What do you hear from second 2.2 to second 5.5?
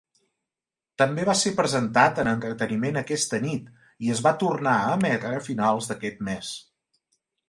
en "entreteniment aquesta nit" i es va tornar a emetre a